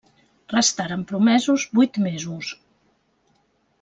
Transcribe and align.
Restaren 0.53 1.03
promesos 1.11 1.67
vuit 1.81 2.01
mesos. 2.07 2.51